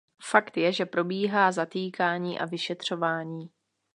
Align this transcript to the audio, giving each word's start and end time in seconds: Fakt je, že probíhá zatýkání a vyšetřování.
Fakt 0.23 0.55
je, 0.57 0.73
že 0.73 0.85
probíhá 0.85 1.51
zatýkání 1.51 2.39
a 2.39 2.45
vyšetřování. 2.45 3.49